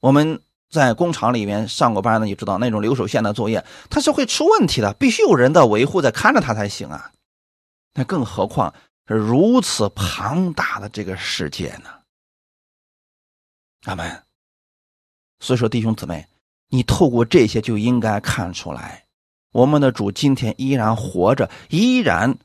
[0.00, 7.12] 我们在工厂里面上过班的，你知道那种流水线的作业，它是会出问题的，必须有人的维护在看着它才行啊。
[7.94, 8.74] 那更何况
[9.06, 11.90] 是如此庞大的这个世界呢？
[13.84, 14.22] 阿门。
[15.40, 16.26] 所以说，弟兄姊妹，
[16.68, 19.04] 你透过这些就应该看出来。
[19.52, 22.36] 我们的主今天依然活着，依然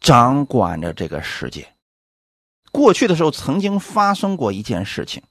[0.00, 1.74] 掌管着这个世界。
[2.72, 5.22] 过去的时候曾经发生过一件事情，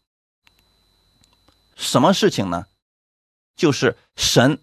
[1.78, 2.66] 什么事情呢？
[3.56, 4.62] 就是神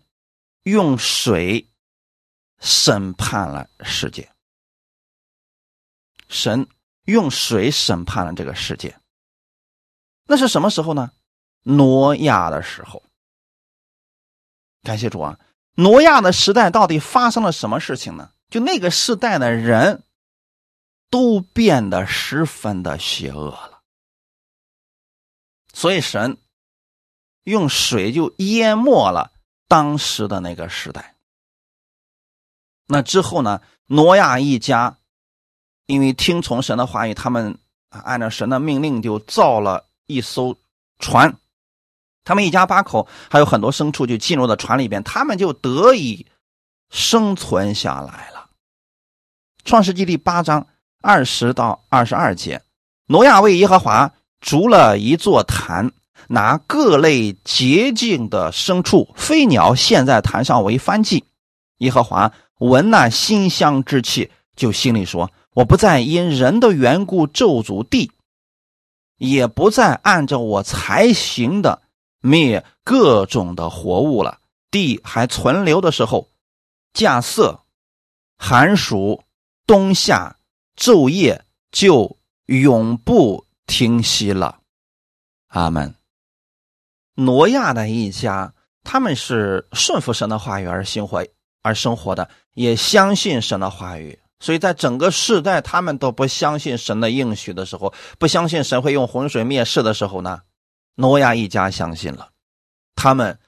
[0.65, 1.71] 用水
[2.59, 4.31] 审判了世界。
[6.29, 6.69] 神
[7.05, 8.99] 用水审判了这个世界。
[10.25, 11.13] 那是什么时候呢？
[11.63, 13.03] 挪亚的时候。
[14.83, 15.39] 感谢主啊！
[15.77, 18.33] 挪亚的时代到底发生了什么事情呢？
[18.49, 20.05] 就那个时代的人，
[21.11, 23.83] 都变得十分的邪恶了。
[25.73, 26.37] 所以神
[27.45, 29.31] 用水就淹没了
[29.69, 31.15] 当时的那个时代。
[32.87, 33.61] 那之后呢？
[33.87, 34.97] 挪亚一家
[35.85, 37.59] 因为听从神的话语，他们
[37.91, 40.57] 按照神的命令就造了一艘
[40.99, 41.37] 船。
[42.25, 46.27] 他们一家八口还有很多牲畜就进入到船里边，他们就得以
[46.89, 48.49] 生存下来了。
[49.67, 50.67] 创世纪第八章
[51.03, 52.63] 二十到二十二节，
[53.05, 55.93] 挪亚为耶和华筑了一座坛，
[56.29, 61.25] 拿各类洁净的牲畜、飞鸟献在坛上为燔祭。
[61.79, 68.11] 耶和华闻那馨香之气，就心里说：“我不再因人的缘故咒诅地，
[69.19, 71.83] 也不再按照我才行的。”
[72.27, 74.39] 灭各种的活物了，
[74.71, 76.31] 地还存留的时候，
[76.95, 77.59] 稼穑、
[78.39, 79.23] 寒暑、
[79.67, 80.35] 冬夏、
[80.75, 84.61] 昼夜就永不停息了。
[85.49, 85.95] 阿门。
[87.15, 91.25] 挪亚的一家，他们是顺服神的话语而生活
[91.63, 100.43] 而生活的，也相信神的话语，所以在整个世代，他们都不相信神的应许的时候，不相信神会用洪水灭世的时候呢？
[100.97, 102.31] 挪亚一家相信了，
[102.95, 103.39] 他们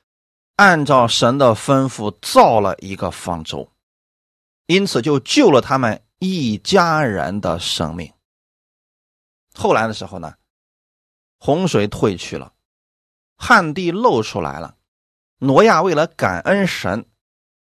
[0.57, 3.71] 按照神的吩咐造了一个方舟，
[4.67, 8.13] 因此就救了他们一家人的生命。
[9.55, 10.35] 后来的时候呢，
[11.39, 12.53] 洪水退去了，
[13.37, 14.77] 旱地露出来了。
[15.39, 17.07] 挪亚为了感恩神，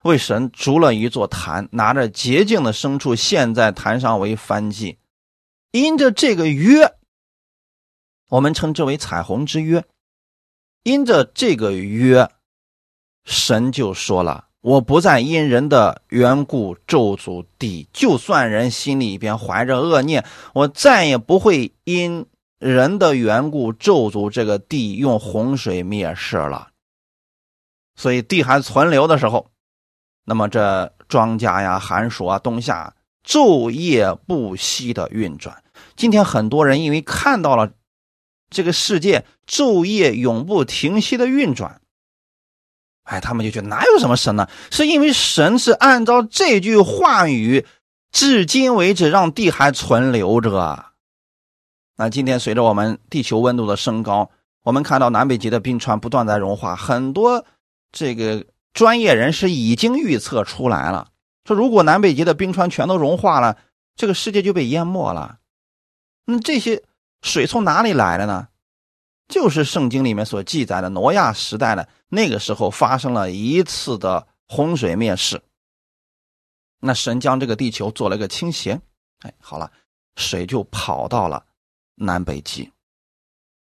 [0.02, 4.98] 为神筑了一座坛，拿着洁净的牲畜献在坛上为燔祭。
[5.72, 6.94] 因着这个约。
[8.30, 9.84] 我们称之为彩虹之约，
[10.84, 12.30] 因着这个约，
[13.24, 22.24] 神就说了：“我不再因人的缘故咒诅地，就算人心里边怀着恶念，我再也不会因
[22.60, 26.68] 人的缘故咒诅这个地，用洪水灭世了。”
[27.98, 29.50] 所以地还存留的时候，
[30.24, 32.94] 那么这庄稼呀、寒暑啊、冬夏
[33.26, 35.64] 昼夜不息的运转。
[35.96, 37.72] 今天很多人因为看到了。
[38.52, 41.80] 这个世界昼夜永不停息的运转，
[43.04, 44.48] 哎，他们就觉得哪有什么神呢？
[44.72, 47.64] 是因为神是按照这句话语，
[48.10, 50.89] 至今为止让地还存留着。
[52.00, 54.30] 那今天随着我们地球温度的升高，
[54.62, 57.44] 我们看到南北极的冰川不断在融化，很多
[57.92, 61.10] 这个专业人士已经预测出来了，
[61.44, 63.58] 说如果南北极的冰川全都融化了，
[63.96, 65.40] 这个世界就被淹没了。
[66.24, 66.82] 那这些。
[67.20, 68.48] 水从哪里来的呢？
[69.28, 75.42] 就是圣经里面所记载的挪亚时代的那个时候发生了一次的洪水灭世。
[76.80, 78.80] 那神将这个地球做了个倾斜，
[79.18, 79.70] 哎，好了，
[80.16, 81.44] 水就跑到了
[82.00, 82.72] 南北极。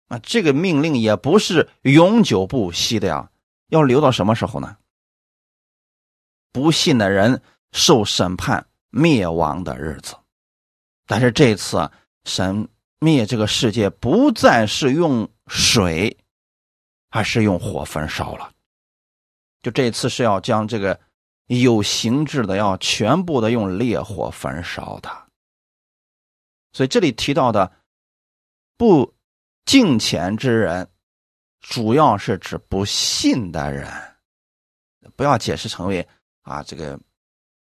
[0.07, 3.31] 啊，这个命令也不是永久不息的呀，
[3.69, 4.77] 要留到什么时候呢？
[6.53, 10.17] 不信的人受审判灭亡的日子。
[11.07, 11.91] 但是这次
[12.25, 12.69] 神。
[13.03, 16.19] 灭这个世界不再是用水，
[17.09, 18.53] 而是用火焚烧了。
[19.63, 21.01] 就这次是要将这个
[21.47, 25.11] 有形质的要全部的用烈火焚烧的。
[26.75, 27.73] 所以这里提到的
[28.81, 29.15] 不
[29.67, 30.89] 敬虔之人，
[31.61, 33.93] 主要是指不信的人，
[35.15, 36.09] 不要解释成为
[36.41, 36.99] 啊这个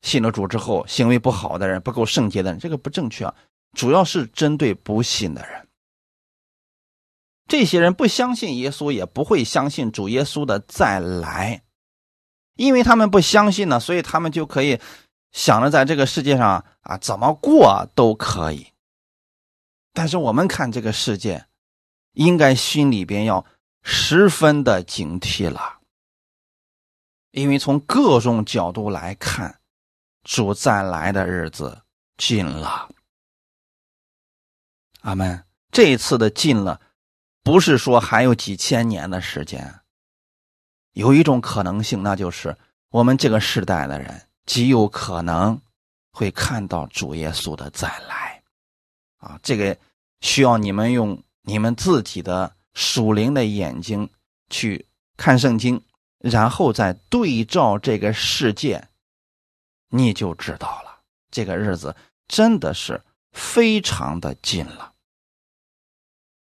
[0.01, 3.33] 信了主之后行为不好的人、不够圣洁的人，这个不正确啊。
[3.71, 5.65] 主要是针对不信的人，
[7.47, 11.61] 这些人不相信耶稣，也不会相信主耶稣的再来，
[12.57, 14.81] 因为他们不相信呢，所以他们就可以
[15.31, 18.74] 想着在这个世界上啊怎么过都可以。
[19.95, 21.45] 但是我们看这个世界，
[22.11, 23.43] 应该心里边要
[23.81, 25.79] 十分的警惕了，
[27.31, 29.61] 因为从各种角度来看，
[30.23, 31.81] 主再来的日子
[32.17, 32.89] 近了。
[35.01, 35.43] 阿门。
[35.71, 36.79] 这一次的近了，
[37.41, 39.81] 不是说还有几千年的时间。
[40.91, 42.57] 有一种可能性，那就是
[42.89, 45.59] 我们这个时代的人极有可能
[46.11, 48.24] 会看到主耶稣的再来。
[49.25, 49.75] 啊，这个
[50.21, 54.09] 需要你们用你们自己的属灵的眼睛
[54.49, 54.85] 去
[55.17, 55.81] 看圣经，
[56.19, 58.87] 然后再对照这个世界，
[59.89, 61.01] 你就知道了。
[61.31, 61.95] 这个日子
[62.27, 64.93] 真的是非常的近了。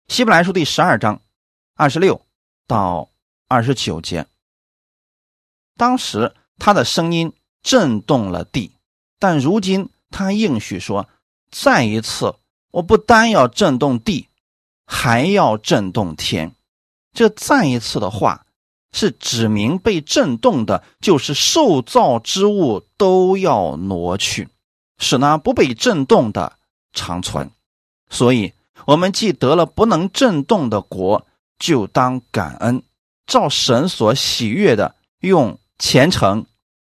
[0.09, 1.23] 希伯来书第十二章
[1.75, 2.27] 二十六
[2.67, 3.11] 到
[3.49, 4.27] 二十九节，
[5.77, 8.73] 当时他的声音震动了地，
[9.19, 11.09] 但如今他应许说
[11.51, 12.35] ：“再一次，
[12.71, 14.29] 我不单要震动地，
[14.87, 16.55] 还要震动天。
[17.13, 18.47] 这再一次的话，
[18.93, 24.49] 是指明被震动的，就是受造之物都要挪去，
[24.99, 26.59] 使那不被震动的
[26.93, 27.51] 长存。
[28.11, 28.53] 所以，
[28.87, 31.27] 我们既得了不能震动的国，
[31.59, 32.83] 就当感恩，
[33.27, 36.47] 照神所喜悦的，用虔诚、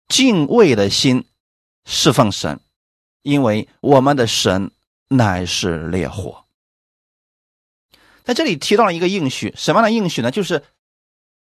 [0.07, 1.25] 敬畏的心
[1.85, 2.59] 侍奉神，
[3.21, 4.71] 因为我们的神
[5.07, 6.45] 乃是烈火。
[8.23, 10.31] 在这里提到了一个应许，什么样的应许呢？
[10.31, 10.63] 就是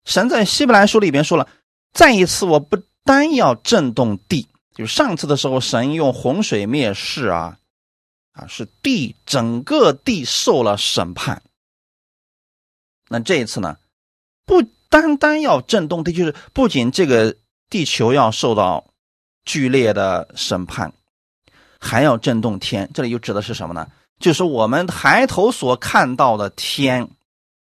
[0.05, 1.49] 神在希伯来书里边说了，
[1.91, 7.57] 再一次，我不单要震动地，就是上次的时候，神用洪水灭世啊，
[8.33, 11.41] 啊，是地整个地受了审判。
[13.09, 13.77] 那这一次呢，
[14.45, 17.35] 不单单要震动地，就是不仅这个
[17.69, 18.85] 地球要受到
[19.45, 20.93] 剧烈的审判，
[21.79, 22.89] 还要震动天。
[22.93, 23.87] 这里又指的是什么呢？
[24.19, 27.07] 就是我们抬头所看到的天，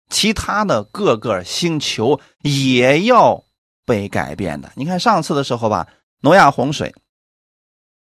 [0.10, 3.44] 其他的各个星球也要
[3.86, 4.72] 被改变的。
[4.76, 5.88] 你看上次的时候吧，
[6.22, 6.96] 诺亚洪水，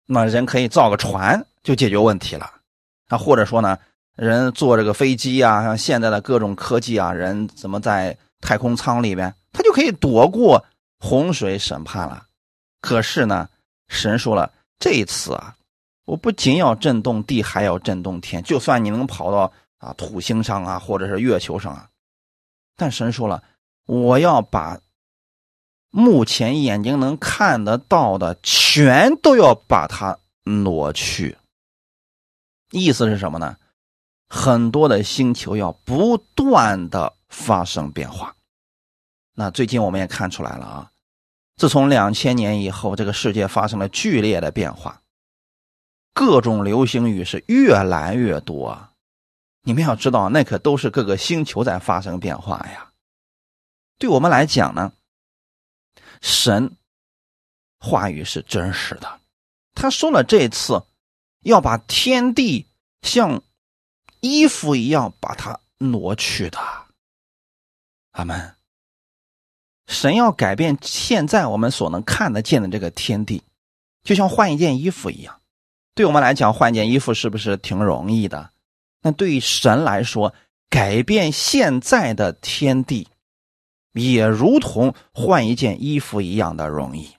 [0.07, 2.51] 那人可以造个船就解决问题了
[3.09, 3.79] 啊，或者说呢，
[4.17, 10.65] 人坐这个飞机啊，像现在的各种科技啊，人怎么在太空舱里边，他就可以躲过
[10.99, 12.25] 洪水审判了。
[12.81, 13.51] 可是呢，
[13.89, 15.55] 神说了，这一次啊。
[16.05, 18.43] 我不仅要震动地，还要震动天。
[18.43, 21.89] 就算你能跑到啊土星上啊，或者是月球上啊，
[22.77, 23.43] 但神说了，
[23.87, 24.79] 我要把
[25.91, 31.37] 目前眼睛能看得到的全都要把它挪去。
[32.71, 33.57] 意思是什么呢？
[34.29, 38.35] 很多的星球要不断的发生变化。
[39.33, 40.91] 那最近我们也看出来了啊，
[41.57, 45.01] 自从两千年以后，这个世界发生了剧烈的变化。
[46.15, 48.89] 各种流星雨是越来越多，
[49.63, 52.93] 你们要知道，那可都是各个星球在发生变化呀。
[53.99, 54.93] 对我们来讲呢，
[56.23, 56.77] 神
[57.81, 59.21] 话语是真实的，
[59.75, 60.85] 他说了，这次
[61.41, 62.69] 要把天地
[63.03, 63.43] 像
[64.21, 66.59] 衣服一样把它挪去的。
[68.13, 68.55] 阿门。
[69.87, 73.43] 神要改变现在我们所能看得见的这个天地，
[74.03, 75.41] 就像换一件衣服一样。
[75.95, 78.51] 对我们来讲，换件衣服是不是挺容易的？
[79.03, 80.35] 那对于神来说，
[80.69, 83.07] 改变现在的天地，
[83.93, 87.15] 也如同换一件衣服一样的容易。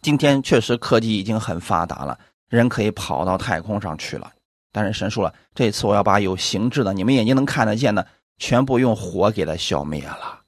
[0.00, 4.32] 今天确实科技已经很发达了，人可以跑到太空上去了。
[4.70, 8.06] 但是神说了，这次我要把有形质的、你们眼睛能看得见的，
[8.36, 10.42] 全部用火给它消灭了。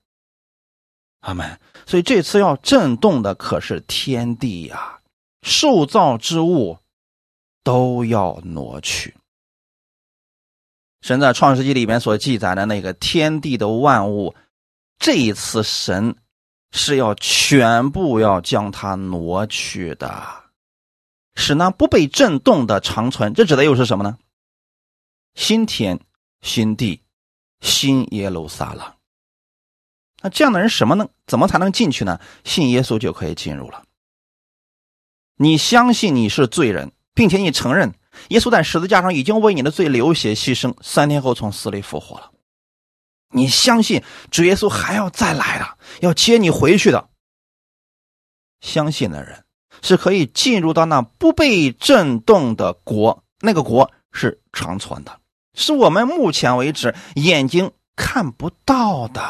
[1.22, 1.58] 阿门。
[1.86, 5.00] 所以这次要震动的可是天地呀，
[5.42, 6.78] 受造之物。
[7.62, 9.14] 都要挪去。
[11.02, 14.34] 神在创世纪里面所记载的那个天地的万物，
[14.98, 16.16] 这一次神
[16.72, 20.44] 是要全部要将它挪去的，
[21.34, 23.32] 使那不被震动的长存。
[23.32, 24.18] 这指的又是什么呢？
[25.34, 25.98] 新天、
[26.42, 27.02] 新地、
[27.60, 28.92] 新耶路撒冷。
[30.22, 31.08] 那这样的人什么呢？
[31.26, 32.20] 怎么才能进去呢？
[32.44, 33.84] 信耶稣就可以进入了。
[35.36, 36.92] 你相信你是罪人。
[37.20, 37.92] 并且你承认
[38.28, 42.30] 耶稣在十字架上已经为你的罪流血牺牲，三天后从死里复活了。
[43.28, 47.10] 你相信主耶稣还要再来的，要接你回去的。
[48.62, 49.44] 相信的人
[49.82, 55.20] 是可以进入到那不被震动的国，那个国是长存的，
[55.52, 59.22] 是我们目前为止眼睛看不到的。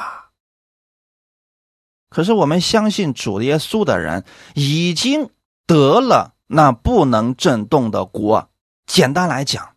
[2.08, 4.24] 可是我们相信主耶稣的人
[4.54, 5.30] 已经
[5.66, 6.36] 得了。
[6.52, 8.50] 那不能震动的国，
[8.84, 9.76] 简单来讲，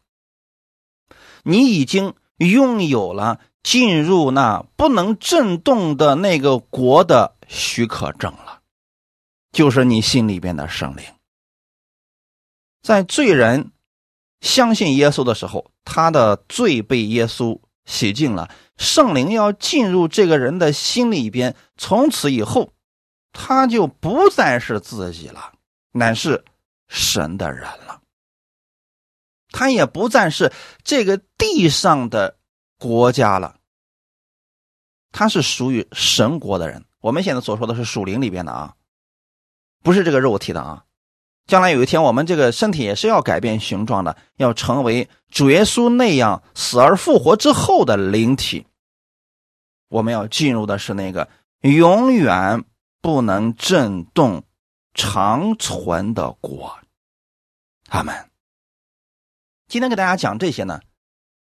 [1.43, 8.61] 你已经拥有了进入那不能震动的那个国的许可证了，
[9.51, 11.03] 就是你心里边的圣灵。
[12.81, 13.71] 在罪人
[14.41, 22.73] 相信耶稣的时候，他的罪被耶稣洗净了，圣灵要进入这个人的心里边，从此以后，
[23.31, 25.53] 他就不再是自己了，
[25.91, 26.43] 乃是。
[26.87, 28.01] 神的人了，
[29.49, 30.51] 他也不再是
[30.83, 32.37] 这个地上的
[32.77, 33.57] 国家了，
[35.11, 36.85] 他是属于神国的人。
[36.99, 38.75] 我们现在所说的是属灵里边的啊，
[39.83, 40.85] 不是这个肉体的啊。
[41.45, 48.65] 将来有一天，我们这个身体也是要改变形状的，要成为主耶稣那样死而复活之后的灵体。
[49.89, 51.27] 我们要进入的是那个
[51.59, 52.63] 永远
[53.01, 54.43] 不能震动、
[54.93, 56.77] 长存的国。
[57.85, 58.29] 他们
[59.67, 60.79] 今天给大家讲这些呢，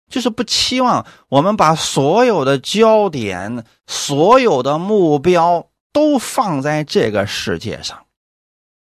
[0.09, 8.05] 就是不期望我们把所有的焦点、所有的目标都放在这个世界上。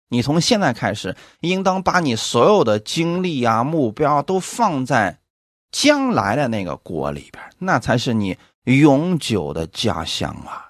[0.09, 5.19] 你从现在开始，应当把你所有的精力啊、目标都放在
[5.69, 10.66] 将来的那个国里边，那才是你永久的家乡啊。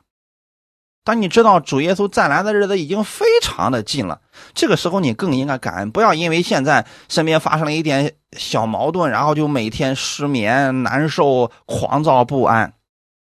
[1.08, 4.20] 当你知道主耶稣再来的日子已经非常的近了，
[4.53, 12.74] 这个时候你更应该感恩，不要因为现在身边发生了一点小矛盾，然后就每天失眠、难受、狂躁不安。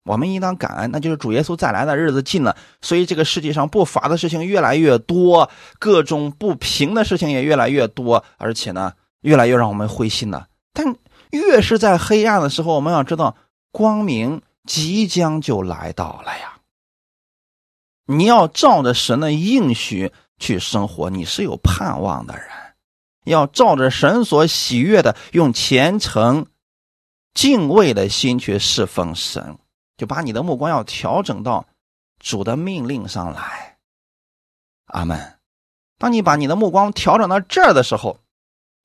[0.06, 10.46] 我们应当感恩，那就是主耶稣再来的日子近了，所以这个世界上不法的事情越来越多，各种不平的事情也越来越多，而且呢，越来越让我们灰心了。
[10.72, 10.96] 但
[11.32, 13.36] 越是在黑暗的时候，我们要知道，
[13.70, 16.54] 光明即将就来到了呀。
[18.10, 22.46] 你要照着神的应许去生活，你是有盼望的人。
[23.24, 26.46] 要照着神所喜悦的，用虔诚、
[27.34, 29.58] 敬畏的心去侍奉神，
[29.98, 31.66] 就把你的目光要调整到
[32.18, 33.76] 主的命令上来。
[34.86, 35.34] 阿门。
[35.98, 38.20] 当你把你的目光调整到这儿的时候，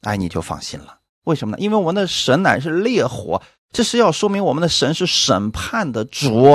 [0.01, 0.99] 哎，你就放心了。
[1.23, 1.63] 为什么呢？
[1.63, 6.51] 因为我们的神乃是烈火，这是要说明我们的神是审判的主。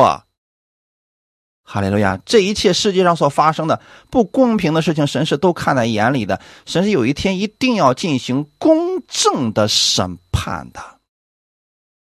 [1.70, 2.18] 哈利路亚！
[2.24, 6.40] 这一切世界上所发生的不公平的事情，神是都看在眼里的。
[6.64, 10.80] 神是有一天一定要进行公正的审判的。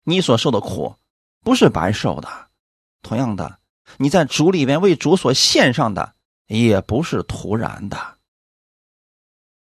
[0.06, 0.96] 你所受的苦
[1.44, 2.30] 不是白受的，
[3.02, 3.58] 同样的，
[3.98, 6.14] 你在主里边为主所献上的
[6.48, 7.98] 也不是徒然的。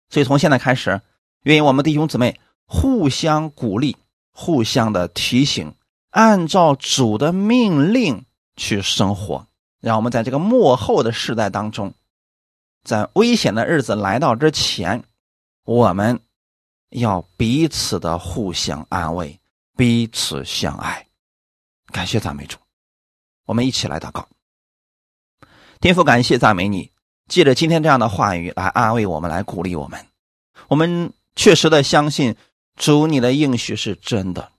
[0.10, 1.01] 所以从现在开始，
[1.43, 3.97] 愿意我们弟兄姊妹互相鼓励，
[4.32, 5.76] 互相的提醒，
[6.12, 8.24] 按照主的命令
[8.55, 9.45] 去生活。
[9.88, 11.93] 让我们在这个幕后的时代当中，
[12.83, 15.01] 在危险的日子来到之前，
[15.63, 16.19] 我们
[16.89, 19.39] 要彼此的互相安慰，
[19.77, 21.07] 彼此相爱。
[21.93, 22.57] 感谢赞美主，
[23.45, 24.27] 我们一起来祷告。
[25.79, 26.91] 天父，感谢赞美你，
[27.29, 30.05] 借着今天这样的话语来安慰我们，来鼓励我们。
[30.67, 32.35] 我们确实的相信
[32.75, 34.51] 主你的应许是真的，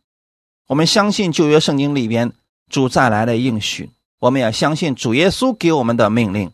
[0.68, 2.32] 我们相信旧约圣经里边
[2.70, 3.90] 主再来的应许。
[4.18, 6.50] 我们要相信主耶稣给我们的命令，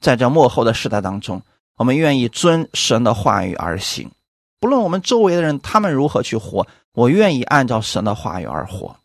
[0.00, 1.42] 在这幕后的时代当中，
[1.76, 4.10] 我们愿意遵神的话语而行。
[4.58, 8.96] 不论我们周围的人他们如何去活，我愿意按照神的话语而活。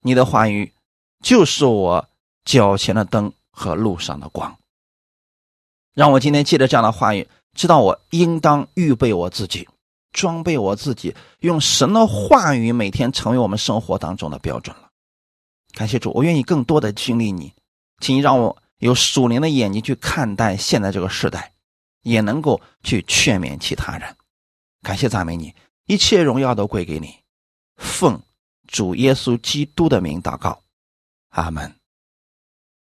[0.00, 0.72] 你的话语
[1.22, 2.08] 就是我
[2.44, 4.56] 脚前的灯和路上的光。
[5.94, 9.68] 让我今天借着这样的话语，知道我应当预备我自己，
[10.12, 14.74] 装备我自己，用神的话语每天成为我们生活当中的标准。
[15.74, 17.52] 感谢主，我愿意更多的经历你，
[18.00, 21.52] 请你让我有属灵的眼睛去看待现在这个时代，
[22.02, 24.16] 也能够去劝勉其他人。
[24.82, 25.54] 感谢赞美你，
[25.86, 27.16] 一切荣耀都归给你。
[27.76, 28.22] 奉
[28.68, 30.62] 主耶稣基督的名祷告，
[31.30, 31.74] 阿门。